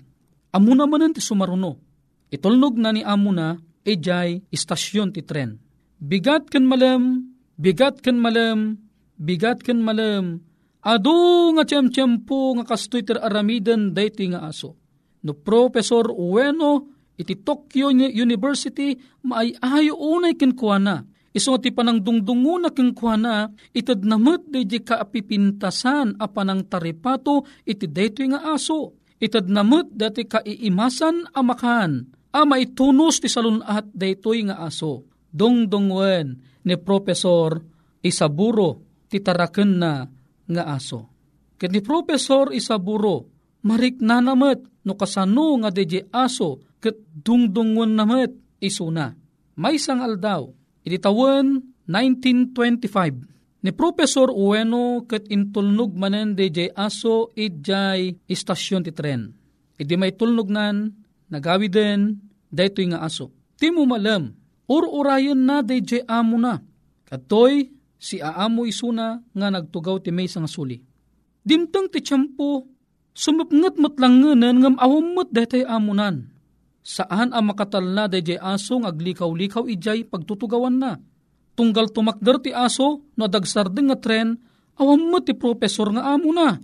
amo 0.54 0.72
naman 0.78 1.14
ti 1.14 1.22
sumaruno. 1.22 1.82
Itulnog 2.30 2.78
na 2.78 2.94
ni 2.94 3.02
amo 3.02 3.34
na, 3.34 3.58
ejay 3.82 4.44
istasyon 4.54 5.16
ti 5.16 5.26
tren. 5.26 5.58
Bigat 5.98 6.52
ken 6.52 6.70
malam, 6.70 7.34
bigat 7.58 8.04
ken 8.06 8.22
malam, 8.22 8.78
bigat 9.18 9.66
ken 9.66 9.82
malam, 9.82 10.46
adu 10.86 11.58
nga 11.58 11.66
tiyem-tiyempo 11.66 12.54
nga 12.60 12.64
kastoy 12.70 13.02
ter 13.02 13.18
aramiden 13.18 13.98
dayti 13.98 14.30
nga 14.30 14.46
aso. 14.46 14.78
No 15.26 15.34
Professor 15.34 16.14
Ueno 16.14 16.94
iti 17.18 17.34
Tokyo 17.42 17.90
University 17.98 18.94
maayayo 19.26 19.98
unay 19.98 20.38
ken 20.38 20.54
kuana. 20.54 21.02
Iso 21.38 21.62
ti 21.62 21.70
panang 21.70 22.02
dungdungo 22.02 22.58
na 22.58 22.74
ken 22.74 22.98
kuana 22.98 23.46
itad 23.70 24.02
namut 24.02 24.50
deje 24.50 24.82
kaapipintasan 24.82 26.18
a 26.18 26.26
panang 26.26 26.66
taripato 26.66 27.46
iti 27.62 27.86
daytoy 27.86 28.34
nga 28.34 28.58
aso. 28.58 28.98
Itad 29.22 29.46
namut 29.46 29.94
dati 29.94 30.26
kaiimasan 30.26 31.30
amakan 31.38 32.10
a 32.34 32.42
maitunos 32.42 33.22
ti 33.22 33.30
salunat 33.30 33.86
daytoy 33.94 34.50
nga 34.50 34.66
aso 34.66 35.06
dongdongwen 35.30 36.42
ni 36.66 36.76
Profesor 36.82 37.62
Isaburo 38.02 38.82
titaraken 39.06 39.72
na 39.78 40.10
nga 40.50 40.64
aso. 40.74 41.14
Ket 41.58 41.70
ni 41.70 41.86
Profesor 41.86 42.50
Isaburo, 42.50 43.30
marik 43.62 44.02
na 44.02 44.26
namet 44.26 44.66
no 44.86 44.98
kasano 44.98 45.62
nga 45.62 45.70
deje 45.70 46.10
aso 46.10 46.66
ket 46.82 46.98
dungdungon 47.14 47.94
namet 47.94 48.34
isuna. 48.58 49.14
May 49.58 49.78
sang 49.82 50.02
aldaw, 50.02 50.50
iti 50.88 50.98
tawen 51.04 51.60
1925, 51.92 53.62
ni 53.68 53.72
Profesor 53.76 54.32
Ueno 54.32 55.04
ket 55.04 55.28
intulnog 55.28 55.92
manen 56.00 56.32
deje 56.40 56.72
aso 56.72 57.36
idjay 57.36 58.16
istasyon 58.32 58.88
ti 58.88 58.96
tren. 58.96 59.36
Idi 59.76 60.00
may 60.00 60.16
tulnog 60.16 60.48
nan, 60.48 60.96
nagawi 61.28 61.68
den, 61.68 62.24
daytoy 62.48 62.96
nga 62.96 63.04
aso. 63.04 63.36
Ti 63.60 63.68
mo 63.76 63.84
malam, 63.84 64.32
Ur-urayon 64.68 65.48
na 65.48 65.64
DJ 65.64 66.04
amo 66.04 66.36
na. 66.36 66.60
Katoy 67.08 67.72
si 67.96 68.20
aamo 68.20 68.68
isuna 68.68 69.24
nga 69.32 69.48
nagtugaw 69.48 70.04
ti 70.04 70.12
may 70.12 70.28
nga 70.28 70.44
suli. 70.44 70.84
Dimtang 71.48 71.88
ti 71.88 72.04
tiyampo, 72.04 72.68
sumupngat 73.16 73.80
matlanganan 73.80 74.60
ngam 74.60 74.76
awamot 74.76 75.32
detay 75.32 75.64
amunan. 75.64 76.28
Saan 76.88 77.36
ang 77.36 77.52
makatal 77.52 77.84
na 77.84 78.08
DJ 78.08 78.40
aso 78.40 78.80
aglikaw-likaw 78.80 79.68
ijay 79.68 80.08
pagtutugawan 80.08 80.80
na. 80.80 80.96
Tunggal 81.60 81.92
tumakder 81.92 82.40
ti 82.40 82.56
aso 82.56 83.04
no 83.20 83.28
dagsardeng 83.28 83.92
nga 83.92 84.00
tren, 84.00 84.40
awamot 84.80 85.28
ti 85.28 85.36
profesor 85.36 85.92
nga 85.92 86.16
amo 86.16 86.32
na. 86.32 86.56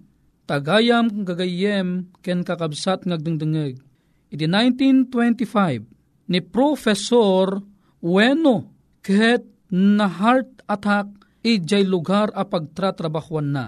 Tagayam 0.47 1.27
gagayem 1.27 2.07
ken 2.23 2.47
kakabsat 2.47 3.03
ngagdengdengeg. 3.03 3.83
Iti 4.31 4.45
1925, 4.47 6.31
ni 6.31 6.39
Professor 6.39 7.59
Bueno, 7.99 8.71
ket 9.03 9.43
na 9.75 10.07
heart 10.07 10.63
attack 10.71 11.11
ijay 11.43 11.83
lugar 11.83 12.31
a 12.31 12.47
pagtratrabahuan 12.47 13.47
na. 13.51 13.65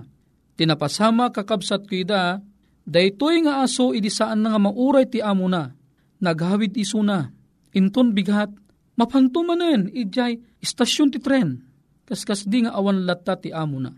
Tinapasama 0.56 1.36
kakabsat 1.36 1.84
ko 1.84 2.00
ida, 2.00 2.40
daytoy 2.88 3.44
nga 3.44 3.60
aso 3.60 3.92
idi 3.92 4.08
saan 4.08 4.48
nga 4.48 4.56
mauray 4.56 5.08
ti 5.08 5.20
amo 5.20 5.48
na, 5.52 5.76
naghawid 6.22 6.76
iso 6.78 7.02
na, 7.02 7.32
inton 7.76 8.16
bigat, 8.16 8.52
mapantumanen 8.96 9.92
ijay 9.92 10.40
istasyon 10.64 11.12
ti 11.12 11.20
tren, 11.20 11.64
kaskas 12.08 12.48
di 12.48 12.64
nga 12.64 12.76
awan 12.78 13.04
latta 13.04 13.36
ti 13.36 13.50
amo 13.52 13.78
na. 13.82 13.92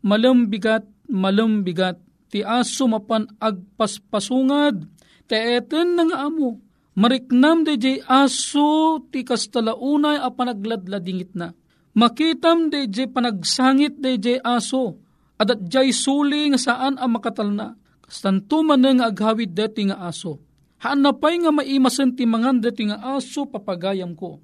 Malambigat, 0.00 0.86
malambigat, 1.12 2.00
ti 2.32 2.40
aso 2.40 2.88
mapan 2.88 3.28
agpaspasungad, 3.36 4.86
ti 5.28 5.36
eten 5.36 5.98
nga 5.98 6.26
amo, 6.26 6.58
mariknam 6.96 7.62
de 7.66 7.74
jay 7.76 7.98
aso 8.06 9.02
ti 9.12 9.22
kastalaunay 9.22 10.18
a 10.18 10.28
panagladladingit 10.32 11.36
na. 11.36 11.52
Makitam 11.94 12.70
de 12.70 12.86
jay 12.86 13.10
panagsangit 13.10 13.98
de 13.98 14.16
jay 14.16 14.38
aso, 14.40 14.98
adat 15.36 15.60
jay 15.68 15.90
suli 15.90 16.50
nga 16.50 16.58
saan 16.58 16.96
ang 16.96 17.12
makatalna. 17.12 17.76
Kastanto 18.04 18.66
man 18.66 18.82
nga 18.82 19.06
aghawid 19.10 19.54
deti 19.54 19.86
nga 19.86 20.10
aso. 20.10 20.42
Haan 20.80 21.04
na 21.04 21.12
pa'y 21.12 21.44
nga 21.44 21.52
maimasan 21.52 22.16
ti 22.16 22.24
mangan 22.24 22.64
deti 22.64 22.88
nga 22.88 23.16
aso 23.16 23.44
papagayam 23.44 24.16
ko. 24.16 24.40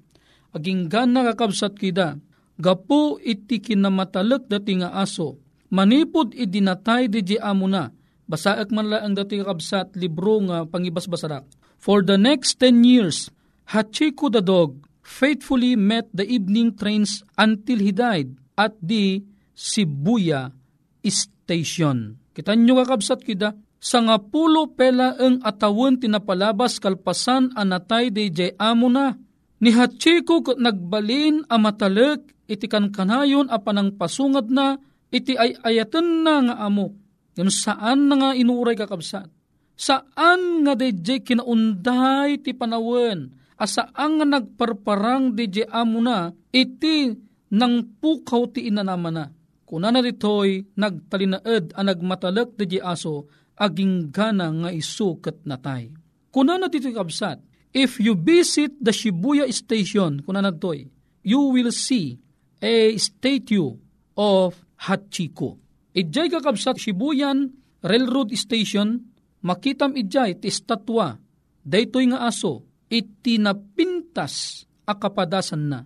Aging 0.53 0.85
gana 0.85 1.25
kakabsat 1.33 1.73
kida, 1.73 2.21
gapo 2.61 3.17
iti 3.17 3.57
kinamatalak 3.57 4.45
dati 4.45 4.77
nga 4.77 4.93
aso, 4.93 5.41
manipod 5.73 6.37
idinatay 6.37 7.09
di 7.09 7.25
di 7.25 7.37
amo 7.41 7.65
na, 7.65 7.89
basaak 8.29 8.69
man 8.69 8.89
lang 8.89 9.01
ang 9.01 9.15
dati 9.17 9.41
kakabsat 9.41 9.97
libro 9.97 10.37
nga 10.45 10.65
pangibasbasarak. 10.69 11.45
For 11.77 12.05
the 12.05 12.17
next 12.21 12.61
ten 12.61 12.85
years, 12.85 13.33
Hachiko 13.73 14.29
the 14.29 14.41
dog 14.41 14.77
faithfully 15.01 15.73
met 15.73 16.05
the 16.13 16.23
evening 16.23 16.77
trains 16.77 17.25
until 17.35 17.81
he 17.81 17.91
died 17.91 18.31
at 18.55 18.77
the 18.79 19.25
Shibuya 19.57 20.53
Station. 21.01 22.21
Kita 22.31 22.53
nyo 22.53 22.77
kakabsat 22.77 23.25
kida, 23.25 23.57
sa 23.77 24.01
nga 24.01 24.17
pulo 24.17 24.73
pela 24.73 25.13
ang 25.17 25.37
atawon 25.45 26.01
tinapalabas 26.01 26.81
kalpasan 26.81 27.53
anatay 27.53 28.09
de 28.09 28.29
jay 28.33 28.51
amo 28.57 28.89
na. 28.89 29.13
Ni 29.57 29.73
Hachiko 29.73 30.45
kat 30.45 30.57
nagbalin 30.61 31.45
a 31.49 31.57
matalek 31.57 32.25
iti 32.45 32.65
kan 32.69 32.93
kanayon 32.93 33.49
a 33.49 33.57
panang 33.57 33.93
pasungad 33.97 34.49
na 34.49 34.77
iti 35.09 35.37
ay 35.37 35.57
ayatan 35.61 36.25
na 36.25 36.35
nga 36.45 36.55
amo. 36.65 36.93
Yung 37.37 37.53
saan 37.53 38.09
na 38.09 38.15
nga 38.17 38.29
inuray 38.33 38.73
kakabsat. 38.73 39.29
Saan 39.77 40.65
nga 40.65 40.73
DJ 40.73 41.21
kinaunday 41.21 42.41
ti 42.41 42.57
panawen, 42.57 43.29
asaan 43.61 44.17
nga 44.17 44.25
nagparparang 44.25 45.37
DJ 45.37 45.69
amo 45.69 46.01
na, 46.01 46.33
iti 46.49 47.13
nang 47.53 47.85
pukaw 48.01 48.49
ti 48.49 48.65
inanaman 48.65 49.13
na. 49.13 49.25
Kuna 49.69 49.93
na 49.93 50.01
ditoy 50.01 50.65
nagtalinaed 50.73 51.77
a 51.77 51.81
nagmatalak 51.85 52.57
DJ 52.57 52.81
aso, 52.81 53.29
aging 53.57 54.13
gana 54.13 54.53
nga 54.53 54.69
isukat 54.69 55.41
natay. 55.43 55.89
Kuna 56.29 56.61
na 56.61 56.69
ditoy 56.69 56.93
kabsat, 56.93 57.41
if 57.73 57.97
you 57.97 58.13
visit 58.13 58.77
the 58.77 58.93
Shibuya 58.93 59.49
station, 59.49 60.21
kuna 60.21 60.45
na 60.45 60.53
ditoy, 60.53 60.85
you 61.25 61.41
will 61.51 61.73
see 61.73 62.21
a 62.61 62.93
statue 62.95 63.73
of 64.15 64.53
Hachiko. 64.77 65.57
Ijay 65.97 66.29
kakabsat 66.29 66.77
Shibuyan 66.77 67.49
Railroad 67.81 68.33
Station, 68.37 69.01
makitam 69.41 69.97
ijay 69.97 70.37
ti 70.37 70.49
estatwa, 70.49 71.17
daytoy 71.65 72.13
nga 72.13 72.29
aso, 72.29 72.65
iti 72.87 73.41
napintas 73.41 74.65
akapadasan 74.85 75.63
na. 75.67 75.79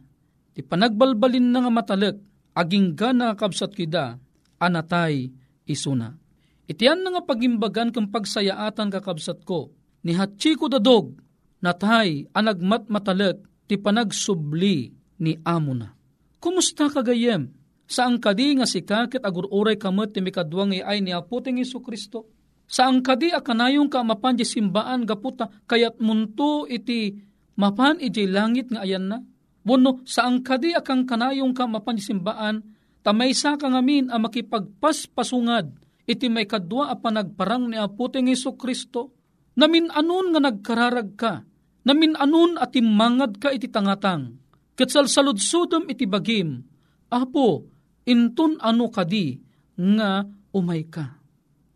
Ti 0.51 0.62
panagbalbalin 0.62 1.47
na 1.47 1.63
nga 1.63 1.71
matalek, 1.71 2.19
aging 2.51 2.93
gana 2.93 3.31
kabsat 3.34 3.71
kida, 3.71 4.19
anatay 4.60 5.31
isuna. 5.65 6.20
Itiyan 6.69 7.02
na 7.02 7.17
nga 7.17 7.24
pagimbagan 7.26 7.89
kang 7.89 8.10
pagsayaatan 8.12 8.93
kakabsat 8.93 9.41
ko, 9.45 9.74
ni 10.06 10.13
Hachiko 10.13 10.69
dadog, 10.69 11.17
natay 11.62 12.26
anagmat 12.34 12.89
matalek, 12.89 13.41
ti 13.69 13.80
panagsubli 13.80 14.91
ni 15.21 15.34
amo 15.45 15.74
na. 15.78 15.93
Kumusta 16.41 16.89
kagayem? 16.89 17.54
Saan 17.91 18.24
kadi 18.24 18.56
nga 18.56 18.65
si 18.65 18.82
kakit 18.82 19.21
agururay 19.21 19.76
kamot 19.76 20.15
ti 20.15 20.24
mikadwang 20.24 20.74
ay 20.80 21.04
ni 21.04 21.12
aputing 21.12 21.60
Isu 21.60 21.84
Kristo? 21.84 22.28
Saan 22.71 23.04
kadi 23.04 23.36
akanayong 23.36 23.91
ka 23.91 24.00
mapan 24.00 24.39
di 24.39 24.47
simbaan 24.47 25.04
gaputa 25.04 25.52
kayat 25.67 26.00
munto 26.00 26.63
iti 26.71 27.12
mapan 27.60 28.00
iti 28.00 28.24
langit 28.32 28.71
nga 28.71 28.88
ayan 28.88 29.12
na? 29.12 29.19
Wano 29.67 30.02
saan 30.08 30.39
kadi 30.39 30.71
akang 30.71 31.04
kanayong 31.04 31.52
ka 31.52 31.67
mapan 31.67 32.00
di 32.00 32.04
simbaan 32.04 32.63
tamay 33.04 33.36
sa 33.36 33.60
kangamin 33.60 34.08
a 34.08 34.15
makipagpaspasungad 34.15 35.67
iti 36.12 36.28
may 36.28 36.43
kadwa 36.43 36.91
a 36.91 36.95
panagparang 37.00 37.71
ni 37.71 37.80
aputing 37.80 38.28
Isu 38.28 38.60
Kristo? 38.60 39.15
Namin 39.56 39.88
anon 39.88 40.36
nga 40.36 40.43
nagkararag 40.43 41.10
ka? 41.15 41.47
Namin 41.88 42.19
anon 42.19 42.60
at 42.60 42.76
imangad 42.76 43.39
ka 43.39 43.50
iti 43.50 43.71
tangatang? 43.71 44.36
Katsalsaludsudom 44.76 45.88
iti 45.88 46.04
bagim, 46.08 46.63
Apo, 47.12 47.67
inton 48.08 48.56
ano 48.63 48.88
kadi 48.88 49.36
nga 49.76 50.24
umay 50.56 50.88
ka. 50.88 51.19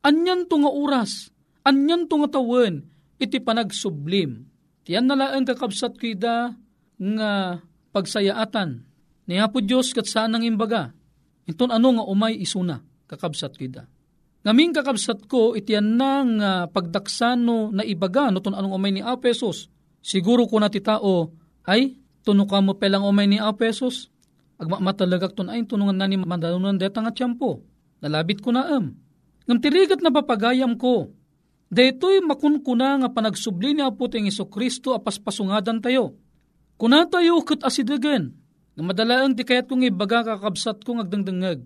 Anyan 0.05 0.47
to 0.47 0.63
nga 0.63 0.71
oras, 0.71 1.33
anyan 1.67 2.07
to 2.07 2.21
nga 2.23 2.39
tawen, 2.39 2.87
iti 3.19 3.41
panagsublim. 3.43 4.47
Tiyan 4.85 5.09
nalaan 5.09 5.43
kakabsat 5.43 5.97
kida 5.97 6.55
nga 6.95 7.31
pagsayaatan. 7.91 8.85
Ni 9.25 9.41
Apo 9.41 9.59
Diyos 9.59 9.91
kat 9.91 10.05
saan 10.05 10.37
ang 10.37 10.45
imbaga. 10.45 10.93
Inton 11.49 11.73
ano 11.73 11.99
nga 11.99 12.05
umay 12.05 12.37
isuna, 12.37 12.85
kakabsat 13.09 13.57
kida. 13.57 13.89
Ngaming 14.45 14.77
kakabsat 14.77 15.25
ko, 15.25 15.57
itiyan 15.57 15.97
na 15.97 16.21
nga 16.21 16.51
pagdaksano 16.69 17.73
na 17.73 17.81
ibaga, 17.81 18.29
no 18.29 18.37
ton 18.45 18.53
anong 18.53 18.77
umay 18.77 18.93
ni 18.93 19.01
Apesos. 19.01 19.73
Siguro 20.05 20.45
ko 20.45 20.61
na 20.61 20.69
ti 20.69 20.85
tao, 20.85 21.33
ay, 21.65 21.97
tuno 22.21 22.45
mo 22.45 22.77
pelang 22.77 23.09
umay 23.09 23.25
ni 23.25 23.41
Apesos, 23.41 24.13
agmamatalaga 24.61 25.33
ton 25.33 25.49
ay 25.49 25.65
tunungan 25.65 25.97
na 25.97 26.05
ni 26.05 26.21
mandalunan 26.21 26.77
deta 26.77 27.01
nga 27.01 27.09
tiyampo. 27.09 27.65
Nalabit 28.05 28.45
ko 28.45 28.53
na 28.53 28.69
am. 28.69 28.93
Ngam 29.49 29.57
tirigat 29.61 30.05
na 30.05 30.13
papagayam 30.13 30.77
ko. 30.77 31.09
Deto'y 31.73 32.21
makunkuna 32.21 33.01
nga 33.01 33.09
panagsubli 33.09 33.73
ni 33.73 33.81
Apo 33.81 34.05
ting 34.05 34.29
Iso 34.29 34.45
Kristo 34.45 34.93
apaspasungadan 34.93 35.81
tayo. 35.81 36.13
Kuna 36.77 37.09
tayo 37.09 37.41
kat 37.41 37.65
asidagan. 37.65 38.29
Nga 38.77 38.83
madalaan 38.85 39.33
ti 39.33 39.41
kayat 39.41 39.65
kong 39.65 39.89
ibaga 39.89 40.21
kakabsat 40.21 40.85
kong 40.85 41.01
agdangdangag. 41.01 41.65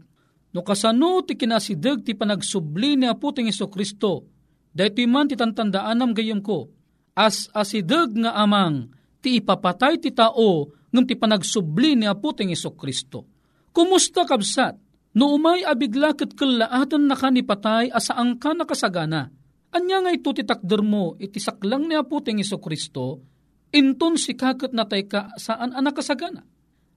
No 0.49 0.65
kasano 0.65 1.21
ti 1.21 1.37
kinasidag 1.37 2.01
ti 2.01 2.17
panagsubli 2.17 2.97
ni 2.97 3.05
Apo 3.05 3.29
ting 3.29 3.45
Iso 3.45 3.69
Kristo. 3.69 4.25
Deto'y 4.73 5.05
man 5.05 5.29
ti 5.29 5.37
tantandaanam 5.37 6.13
gayam 6.17 6.41
ko. 6.41 6.73
As 7.13 7.51
asidag 7.53 8.17
nga 8.17 8.33
amang 8.33 8.89
ti 9.21 9.37
ipapatay 9.37 10.01
ti 10.01 10.09
tao 10.09 10.73
ngam 10.89 11.05
ti 11.05 11.13
panagsubli 11.13 11.93
ni 11.93 12.05
Apo 12.09 12.33
ting 12.33 12.49
Iso 12.49 12.73
Kristo. 12.73 13.29
Kumusta 13.69 14.25
kabsat? 14.25 14.73
No 15.13 15.37
umay 15.37 15.61
abigla 15.65 16.17
ket 16.17 16.33
kalaatan 16.33 17.05
na 17.05 17.13
kanipatay 17.13 17.93
asaang 17.93 18.41
ka 18.41 18.57
nakasagana. 18.57 19.29
Anya 19.69 20.01
nga 20.01 20.09
ito 20.09 20.33
ti 20.33 20.41
takder 20.41 20.81
mo 20.81 21.13
iti 21.21 21.37
saklang 21.37 21.85
ni 21.85 21.93
Apo 21.93 22.25
ting 22.25 22.41
Iso 22.41 22.57
Kristo, 22.57 23.21
inton 23.69 24.17
si 24.17 24.33
kaket 24.33 24.73
natay 24.73 25.05
ka 25.05 25.29
saan 25.37 25.77
ang 25.77 25.85
nakasagana. 25.85 26.41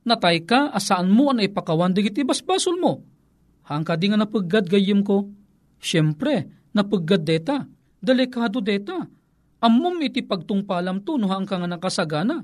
Natay 0.08 0.40
ka 0.48 0.72
asaan 0.72 1.12
mo 1.12 1.28
ang 1.28 1.44
ipakawan 1.44 1.92
digiti 1.92 2.24
basbasol 2.24 2.80
mo. 2.80 3.11
Hangka 3.72 3.96
di 3.96 4.12
nga 4.12 4.20
napaggad 4.20 4.68
gayim 4.68 5.00
ko. 5.00 5.28
Siyempre, 5.80 6.68
napaggad 6.76 7.24
deta. 7.24 7.64
Delikado 8.02 8.60
deta. 8.60 9.02
Ammom 9.62 10.02
iti 10.02 10.26
pagtungpalam 10.26 11.06
to 11.06 11.14
no 11.16 11.30
hangka 11.30 11.54
nga 11.54 11.70
nakasagana 11.70 12.42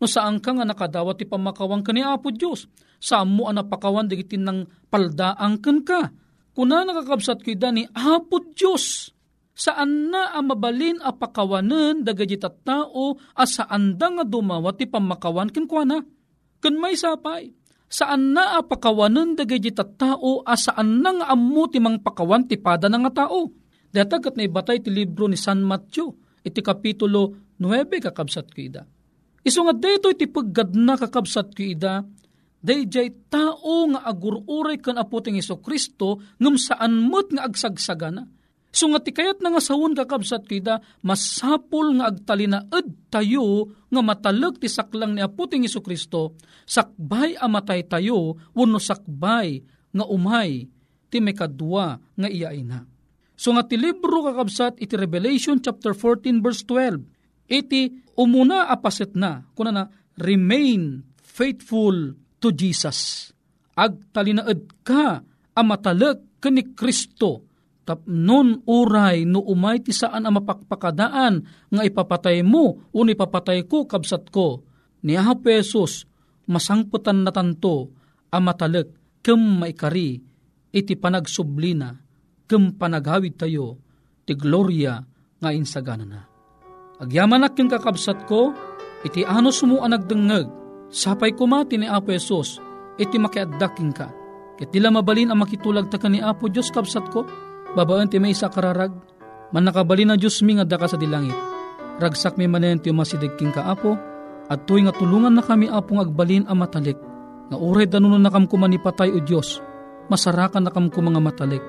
no 0.00 0.06
saan 0.08 0.40
ka 0.40 0.54
nga 0.54 0.64
nakadawat 0.64 1.18
ti 1.20 1.26
pamakawang 1.26 1.84
ka 1.84 1.92
ni 1.92 2.00
Apo 2.00 2.32
Diyos. 2.32 2.70
Saan 2.96 3.34
mo 3.34 3.50
ang 3.50 3.60
napakawan 3.60 4.08
digiti 4.08 4.40
ng 4.40 4.88
paldaang 4.88 5.60
kan 5.60 5.78
ka. 5.84 6.14
Kuna 6.56 6.86
nakakabsat 6.88 7.44
ko 7.44 7.52
ni 7.74 7.84
Apo 7.92 8.40
Diyos. 8.56 9.12
Saan 9.50 10.08
na 10.08 10.32
ang 10.32 10.48
mabalin 10.48 11.04
a 11.04 11.12
pakawanan 11.12 12.00
dagiti 12.00 12.40
tao 12.40 13.20
a 13.36 13.44
saan 13.44 14.00
da 14.00 14.08
nga 14.08 14.24
dumawat 14.24 14.80
ti 14.80 14.88
pamakawan 14.88 15.52
ken 15.52 15.68
kuana. 15.68 16.00
Ken 16.64 16.80
may 16.80 16.96
sapay. 16.96 17.52
Saan 17.90 18.30
na 18.38 18.54
a 18.54 18.62
pakawanan 18.62 19.34
dagiti 19.34 19.74
tao 19.74 20.46
a 20.46 20.54
saan 20.54 21.02
na 21.02 21.10
nga 21.10 21.26
ammo 21.34 21.66
ti 21.66 21.82
pakawan 21.82 22.46
ti 22.46 22.54
pada 22.54 22.86
na 22.86 23.10
tao. 23.10 23.50
Datagat 23.90 24.38
na 24.38 24.46
ibatay 24.46 24.78
ti 24.78 24.94
libro 24.94 25.26
ni 25.26 25.34
San 25.34 25.66
Matthew 25.66 26.14
iti 26.46 26.62
kapitulo 26.62 27.50
9 27.58 27.90
kakabsat 27.98 28.54
ko 28.54 28.58
ida. 28.62 28.86
Iso 29.42 29.66
nga 29.66 29.74
dito 29.74 30.06
iti 30.06 30.30
paggad 30.30 30.72
na 30.78 30.94
kakabsat 30.94 31.50
ko 31.50 31.66
ida, 31.66 32.06
dayjay 32.62 33.26
tao 33.26 33.90
nga 33.90 34.06
agururay 34.06 34.78
kan 34.78 34.94
aputing 34.94 35.36
Iso 35.40 35.58
Kristo 35.58 36.22
ngam 36.38 36.54
saan 36.54 36.94
mo't 36.94 37.34
nga 37.34 37.42
agsagsagana. 37.48 38.24
So 38.70 38.86
nga 38.86 39.02
ti 39.02 39.10
kayat 39.10 39.42
na 39.42 39.50
nga 39.50 39.62
sawon 39.62 39.98
kakabsat 39.98 40.46
kita, 40.46 40.78
masapol 41.02 41.90
nga 41.98 42.14
agtalinaed 42.14 43.10
tayo 43.10 43.74
nga 43.90 44.02
matalag 44.02 44.62
ti 44.62 44.70
saklang 44.70 45.18
ni 45.18 45.20
Aputing 45.26 45.66
Iso 45.66 45.82
Kristo, 45.82 46.38
sakbay 46.70 47.34
amatay 47.34 47.82
tayo, 47.90 48.38
wano 48.54 48.78
sakbay 48.78 49.58
nga 49.90 50.06
umay, 50.06 50.70
ti 51.10 51.18
may 51.18 51.34
nga 51.34 51.98
iyaay 52.30 52.62
na. 52.62 52.86
So 53.34 53.50
nga 53.50 53.66
ti 53.66 53.74
libro 53.74 54.22
kakabsat 54.22 54.78
iti 54.78 54.94
Revelation 54.94 55.58
chapter 55.58 55.90
14 55.90 56.38
verse 56.38 56.62
12, 56.62 57.50
iti 57.50 57.90
umuna 58.14 58.70
apaset 58.70 59.18
na, 59.18 59.42
kuna 59.58 59.74
na, 59.74 59.84
remain 60.14 61.02
faithful 61.18 62.14
to 62.38 62.54
Jesus. 62.54 63.32
Agtalinaed 63.74 64.86
ka, 64.86 65.26
amatalag 65.58 66.38
ka 66.38 66.54
ni 66.54 66.70
Kristo, 66.70 67.49
tapnon 67.84 68.62
uray 68.68 69.24
no 69.26 69.42
umay 69.42 69.80
ti 69.82 69.90
saan 69.90 70.28
ang 70.28 70.38
mapakpakadaan 70.38 71.34
nga 71.72 71.82
ipapatay 71.82 72.44
mo 72.44 72.90
o 72.92 72.98
ipapatay 73.02 73.66
ko 73.66 73.88
kabsat 73.88 74.28
ko. 74.28 74.62
Ni 75.00 75.16
aha 75.16 75.34
pesos 75.40 76.04
masangputan 76.44 77.24
na 77.24 77.32
tanto 77.32 77.90
ang 78.30 78.42
matalag 78.44 78.92
kem 79.24 79.40
maikari 79.40 80.20
iti 80.70 80.94
panagsublina 80.94 81.96
kem 82.46 82.76
panaghawid 82.76 83.34
tayo 83.40 83.80
ti 84.28 84.36
gloria 84.36 85.00
nga 85.40 85.50
insagana 85.50 86.06
na. 86.06 86.20
Agyaman 87.00 87.48
akin 87.48 87.72
kakabsat 87.72 88.28
ko 88.28 88.52
iti 89.02 89.24
ano 89.24 89.48
sumu 89.48 89.80
nagdengeg 89.80 90.46
sapay 90.92 91.32
kumati 91.32 91.80
ni 91.80 91.88
Apo 91.88 92.12
Esos 92.12 92.60
iti 93.00 93.16
makiaddaking 93.16 93.92
ka. 93.96 94.12
Ket 94.60 94.68
tila 94.68 94.92
mabalin 94.92 95.32
ang 95.32 95.40
makitulag 95.40 95.88
ta 95.88 95.96
ni 96.12 96.20
Apo 96.20 96.52
Diyos 96.52 96.68
kabsat 96.68 97.08
ko 97.08 97.24
Babaan 97.70 98.10
ti 98.10 98.18
may 98.18 98.34
isa 98.34 98.50
kararag, 98.50 98.90
man 99.54 99.62
nakabali 99.62 100.02
na 100.02 100.18
Diyos 100.18 100.42
mi 100.42 100.58
nga 100.58 100.66
daka 100.66 100.90
sa 100.90 100.98
dilangit. 100.98 101.36
Ragsak 102.02 102.34
mi 102.34 102.50
manen 102.50 102.82
ti 102.82 102.90
masidigking 102.90 103.54
kaapo, 103.54 103.94
at 104.50 104.66
tuy 104.66 104.82
nga 104.82 104.90
tulungan 104.90 105.30
na 105.30 105.44
kami 105.46 105.70
apong 105.70 106.02
agbalin 106.02 106.42
ang 106.50 106.58
matalik, 106.58 106.98
nga 107.46 107.56
uray 107.58 107.86
danunon 107.86 108.18
na 108.18 108.34
kam 108.34 108.50
kumanipatay 108.50 109.14
o 109.14 109.22
Diyos, 109.22 109.62
masarakan 110.10 110.66
na 110.66 110.74
kam 110.74 110.90
mga 110.90 111.20
matalik. 111.22 111.62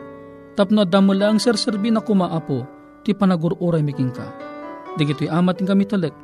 Tapno 0.57 0.83
damo 0.89 1.13
lang 1.13 1.37
serserbi 1.37 1.93
na 1.93 2.01
kumaapo, 2.01 2.65
ti 3.05 3.13
panagururay 3.13 3.85
miking 3.85 4.09
ka. 4.09 4.25
Digito'y 4.97 5.29
amat 5.29 5.61
kami 5.61 5.85
talik, 5.85 6.17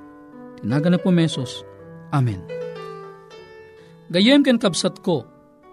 tinaga 0.58 0.90
na 0.90 0.98
po 0.98 1.14
mesos. 1.14 1.62
Amen. 2.10 2.42
Gayem 4.10 4.42
ken 4.42 4.58
kabsat 4.58 5.06
ko, 5.06 5.28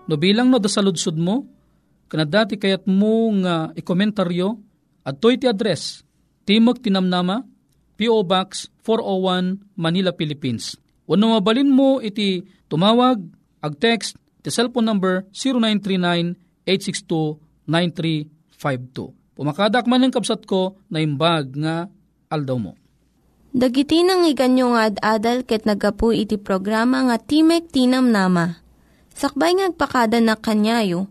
no 0.05 0.15
bilang 0.21 0.53
no 0.53 0.61
dasaludsod 0.61 1.17
mo, 1.17 1.54
Kanadati 2.15 2.55
kayat 2.55 2.87
mo 2.87 3.27
nga 3.43 3.75
ikomentaryo 3.75 4.55
at 5.03 5.19
to 5.19 5.35
iti 5.35 5.51
address 5.51 6.07
Timog 6.47 6.79
Tinamnama, 6.79 7.43
P.O. 7.99 8.23
Box 8.23 8.71
401 8.87 9.75
Manila, 9.75 10.15
Philippines. 10.15 10.79
Wano 11.11 11.35
mabalin 11.35 11.75
mo 11.75 11.99
iti 11.99 12.47
tumawag, 12.71 13.19
ag-text, 13.59 14.15
ti 14.47 14.55
cellphone 14.55 14.87
number 14.87 15.27
0939-862-9352. 16.63 19.35
Pumakadak 19.35 19.91
man 19.91 20.07
ng 20.07 20.15
kapsat 20.15 20.47
ko 20.47 20.79
na 20.87 21.03
imbag 21.03 21.51
nga 21.59 21.91
aldaw 22.31 22.63
mo. 22.63 22.79
Dagiti 23.51 24.07
nang 24.07 24.23
iganyo 24.23 24.79
nga 24.79 24.87
ad-adal 24.87 25.43
ket 25.43 25.67
nagapu 25.67 26.15
iti 26.15 26.39
programa 26.39 27.11
nga 27.11 27.19
Timek 27.19 27.75
Tinam 27.75 28.15
Nama. 28.15 28.63
Sakbay 29.19 29.59
ngagpakada 29.59 30.23
na 30.23 30.39
kanyayo, 30.39 31.11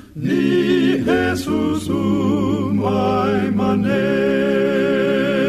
ni 0.21 1.01
Jesús 1.01 1.89
umay 1.89 3.49
manen. 3.57 5.40